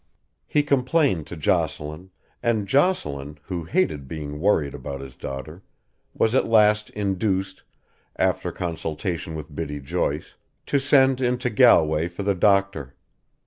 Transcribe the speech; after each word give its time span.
He 0.47 0.63
complained 0.63 1.27
to 1.27 1.37
Jocelyn, 1.37 2.09
and 2.41 2.67
Jocelyn, 2.67 3.37
who 3.43 3.65
hated 3.65 4.07
being 4.07 4.39
worried 4.39 4.73
about 4.73 4.99
his 4.99 5.15
daughter, 5.15 5.61
was 6.15 6.33
at 6.33 6.47
last 6.47 6.89
induced, 6.89 7.61
after 8.15 8.51
consultation 8.51 9.35
with 9.35 9.53
Biddy 9.53 9.79
Joyce, 9.79 10.33
to 10.65 10.79
send 10.79 11.21
into 11.21 11.51
Galway 11.51 12.07
for 12.07 12.23
the 12.23 12.33
doctor. 12.33 12.95